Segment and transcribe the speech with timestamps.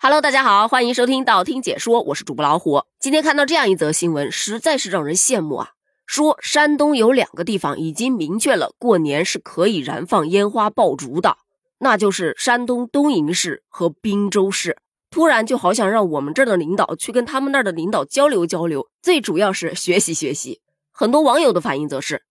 [0.00, 2.84] Hello，大家好，欢迎收听道听解说，我是主播老虎。
[3.00, 5.70] 今天看到这样一则新闻，实在是让人羡慕啊！
[6.06, 11.38] 说山东有两个地方已经明确了过年是可以燃放烟花爆竹的，
[11.80, 14.78] 那就是山东东营市和滨州市。
[15.10, 20.60] 突然就好想让我们这儿的领导去跟他们那儿的领导交流交流，最主要是学习学习。
[20.92, 22.22] 很多网友的反应则是：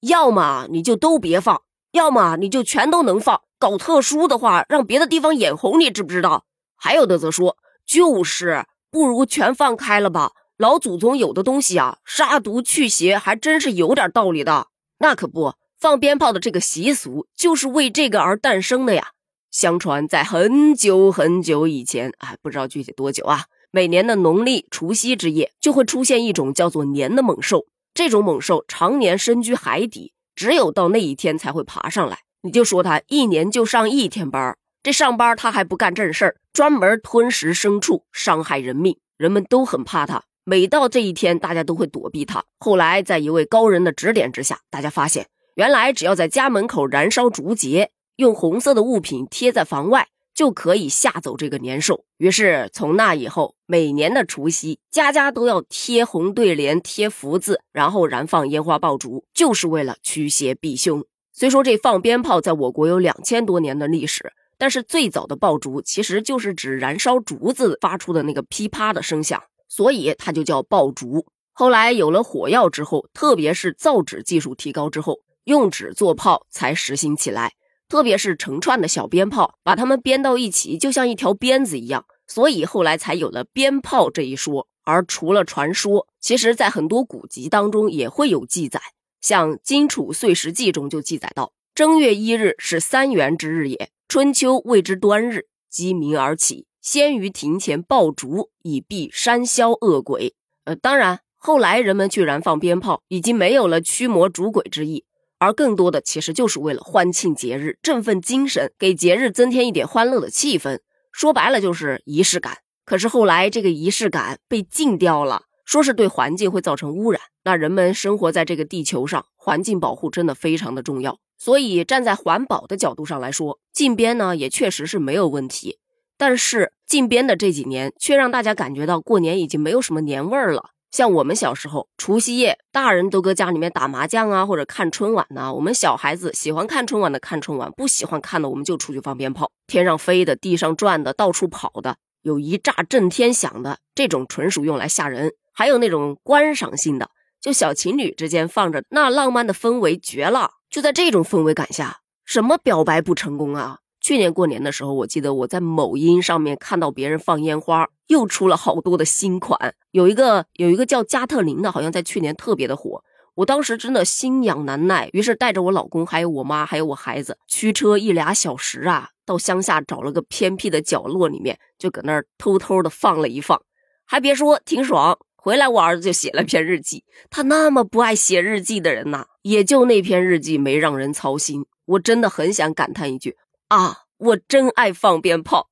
[0.00, 1.62] 要么你就都别放，
[1.92, 3.40] 要么你就全都能放。
[3.58, 6.44] 搞特殊的话，让别的地方眼红，你知不知道？
[6.76, 7.56] 还有的则说，
[7.86, 10.32] 就是不如全放开了吧。
[10.56, 14.68] 老祖宗有的东西啊，杀毒去邪，还真是有点道理的。
[14.98, 19.08] 那可不，放鞭炮的这个习俗就是为这个而诞生的呀。
[19.50, 23.46] 相传在很久很久以前，哎，不知道具体多久啊。
[23.70, 27.66] 每年的农历除夕之夜，就会出现一种叫做年的猛兽。
[27.92, 32.20] 这种猛兽常年深居海底，只有到那一天才会爬上来。
[32.42, 40.24] 你就说它一年就上一天班儿这上班他还不干正事儿，专门吞食牲畜，伤害人命，人们都很怕他。
[40.44, 42.44] 每到这一天，大家都会躲避他。
[42.58, 52.04] 后来在一位高人的指点之下，大家发现，原来只要在家门口燃烧竹节，用红色的物品贴在房外，就可以吓走这个年兽。
[52.18, 61.02] 于是从那以后，每年的除夕，家家都要贴红对联、贴福字，然后燃放烟花爆竹，就是为了驱邪避凶。
[61.32, 64.34] 虽说这放鞭炮在我国有两千多年的历史。
[64.58, 71.26] 但是最早的爆竹其实就是指燃烧竹子发出的那个噼啪的声响，所以它就叫爆竹。
[71.52, 77.52] 后来有了火药之后，特别是造纸技术提高之后，用纸做炮才实行起来。
[77.88, 84.66] 特别是成串的小鞭炮，把它们编到一起，就像一条鞭子一样，所以后来才有了鞭炮这一说。
[84.84, 88.80] 而除了传说，其实在很多古籍当中也会有记载，
[89.20, 93.90] 像《荆楚岁时记》中就记载到：正月一日是三元之日也。
[94.06, 100.34] 春秋谓之端日，鸡鸣而起，先于庭前爆竹，以避山魈恶鬼。
[100.64, 105.04] 呃，当然，后来人们去燃放鞭炮，已经没有了驱魔逐鬼之意，
[105.38, 110.80] 而更多的其实就是为了欢庆节日，振奋精神，给节日增添一点欢乐的气氛。
[111.10, 112.58] 说白了就是仪式感。
[112.84, 117.20] 可是后来这个仪式感被禁掉了，说是对环境会造成污染。
[117.44, 121.18] 那人们生活在这个地球上，环境保护真的非常的重要。
[121.36, 125.78] 所以，站在环保的角度上来说，禁鞭呢也确实是没有问题。
[126.16, 130.70] 但是，禁鞭的这几年却让大家感觉到过年已经没有什么年味儿了。
[130.90, 135.52] 像我们小时候，除夕夜，大人都搁家里面打麻将啊，或者看春晚呢。
[135.52, 145.34] 我们小孩子喜欢看春晚的看春晚，不喜欢看的我们就出去放鞭炮，天上飞的，地上转的，到处跑的，有一炸震天响的，这种纯属用来吓人。
[145.52, 150.52] 还有那种观赏性的，就小情侣之间放着，那浪漫的氛围绝了。
[150.68, 153.78] 就在这种氛围感下，什么表白不成功啊？
[154.00, 159.74] 去年过年的时候，我记得我在某音上面看到别人放烟花，又出了好多的新款。
[159.92, 163.04] 有一个有一个叫加特林的，好像在去年特别的火。
[163.34, 173.60] 我当时真的心痒难耐，于是带着我老公、还有我妈、还有我孩子，驱车一俩小时啊，到乡下找了个偏僻的角落里面，就搁那儿偷偷的放了一放。
[174.04, 175.18] 还别说，挺爽。
[175.36, 177.04] 回来，我儿子就写了篇日记。
[177.28, 181.66] 他那么不爱写日记的人呐，也就那篇日记没让人操心。
[181.86, 183.36] 我真的很想感叹一句
[183.68, 185.68] 啊，我真爱放鞭炮。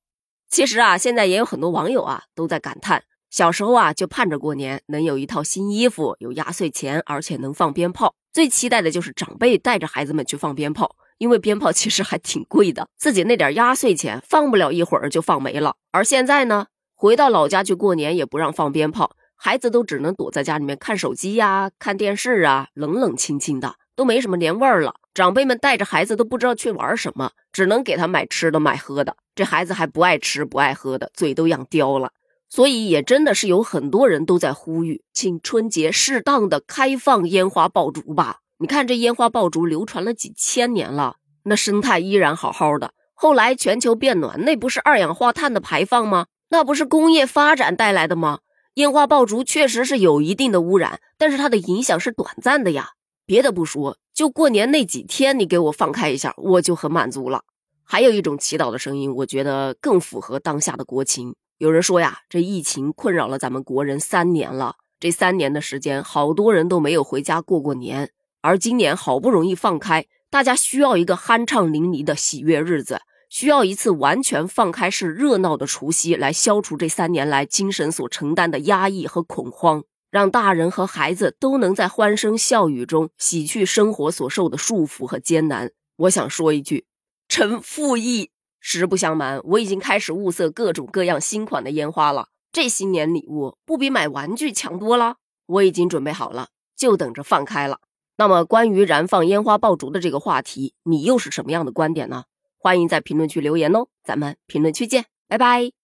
[0.49, 8.13] 其实啊，现在也有很多网友啊都在感叹，小时候啊就盼着过年能有一套新衣服，有压岁钱，而且能放鞭炮。
[8.31, 15.77] 最期待的就是长辈带着孩子们去放鞭炮，因为鞭炮其实还挺贵的，自己那点压岁钱放不了一会儿就放没了。
[15.91, 19.15] 而现在呢，回到老家去过年也不让放鞭炮。
[19.35, 24.93] 孩子都只能躲在家里面看手机呀、看电视啊，冷冷清清的，都没什么年味儿了。
[25.15, 29.17] 长辈们带着孩子都不知道去玩什么，只能给他买吃的、买喝的。
[29.33, 32.11] 这孩子还不爱吃、不爱喝的，嘴都养刁了。
[32.53, 38.41] 所以也真的是有很多人都在呼吁，请春节适当的开放烟花爆竹吧。
[38.59, 41.15] 你看这烟花爆竹流传了几千年了，
[41.45, 42.93] 那生态依然好好的。
[43.15, 46.27] 后来全球变暖，那不是二氧化碳的排放吗？
[46.49, 48.41] 那不是工业发展带来的吗？
[48.75, 52.91] 烟花爆竹确实是有一定的污染，但是它的影响是短暂的呀。
[53.25, 57.45] 别的不说，就过年那几天，你给我放开一下，我就很满足了。
[57.83, 61.33] 还有一种祈祷的声音，我觉得更符合当下的国情。
[61.63, 68.11] 有人说呀，这疫情困扰了咱们国人三年了，这三年的时间，好多人都没有回家过过年，
[68.41, 72.99] 而今年好不容易放开，大家需要一个酣畅淋漓的喜悦日子。
[73.29, 85.71] 需要一次完全放开式热闹的除夕，来消除这三年来精神所承担的压抑和恐慌，让大人和孩子都能在欢声笑语中洗去生活所受的束缚和艰难。
[85.95, 86.85] 我想说一句：
[87.29, 88.31] 臣附议。
[88.65, 92.29] 实不相瞒，我已经开始物色各种各样新款的烟花了。
[92.53, 95.17] 这新年礼物不比买玩具强多了？
[95.47, 97.79] 我已经准备好了，就等着放开了。
[98.15, 102.23] 那么，关于燃放烟花爆竹的这个话题，你又是什么样的观点呢？
[102.57, 105.82] 欢迎在评论区留言哦，咱们评论区见，拜拜。